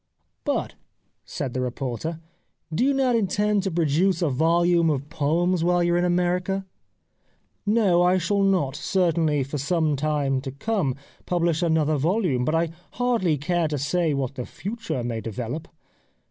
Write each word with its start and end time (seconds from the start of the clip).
"'But/ 0.47 0.73
said 1.25 1.53
the 1.53 1.61
reporter,' 1.61 2.21
do 2.73 2.83
you 2.83 2.91
not 2.91 3.15
intend 3.15 3.61
to 3.61 3.69
produce 3.69 4.23
a 4.23 4.31
volume 4.31 4.89
of 4.89 5.09
poems 5.11 5.63
while 5.63 5.83
you 5.83 5.93
are 5.93 5.97
in 5.99 6.03
America?'"' 6.05 6.65
No, 7.67 8.01
I 8.01 8.17
shall 8.17 8.41
not, 8.41 8.75
certainly 8.75 9.43
for 9.43 9.59
some 9.59 9.95
time 9.95 10.41
to 10.41 10.51
come, 10.51 10.95
publish 11.27 11.61
another 11.61 11.97
volume, 11.97 12.45
but 12.45 12.55
I 12.55 12.69
hardly 12.93 13.37
care 13.37 13.67
to 13.67 13.77
say 13.77 14.15
what 14.15 14.33
the 14.33 14.47
future 14.47 15.03
may 15.03 15.21
develop.' 15.21 15.67